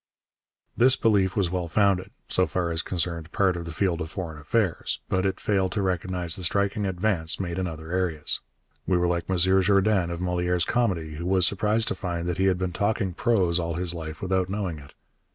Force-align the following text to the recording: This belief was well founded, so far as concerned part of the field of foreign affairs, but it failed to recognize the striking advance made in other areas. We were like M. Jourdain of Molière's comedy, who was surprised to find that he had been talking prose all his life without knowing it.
This 0.75 0.95
belief 0.95 1.35
was 1.35 1.51
well 1.51 1.67
founded, 1.67 2.09
so 2.27 2.47
far 2.47 2.71
as 2.71 2.81
concerned 2.81 3.31
part 3.31 3.55
of 3.55 3.65
the 3.65 3.71
field 3.71 4.01
of 4.01 4.09
foreign 4.09 4.39
affairs, 4.39 4.99
but 5.09 5.27
it 5.27 5.39
failed 5.39 5.73
to 5.73 5.83
recognize 5.83 6.35
the 6.35 6.43
striking 6.43 6.87
advance 6.87 7.39
made 7.39 7.59
in 7.59 7.67
other 7.67 7.91
areas. 7.91 8.41
We 8.87 8.97
were 8.97 9.05
like 9.07 9.29
M. 9.29 9.37
Jourdain 9.37 10.09
of 10.09 10.19
Molière's 10.19 10.65
comedy, 10.65 11.17
who 11.17 11.27
was 11.27 11.45
surprised 11.45 11.87
to 11.89 11.93
find 11.93 12.27
that 12.27 12.39
he 12.39 12.45
had 12.45 12.57
been 12.57 12.73
talking 12.73 13.13
prose 13.13 13.59
all 13.59 13.75
his 13.75 13.93
life 13.93 14.23
without 14.23 14.49
knowing 14.49 14.79
it. 14.79 14.95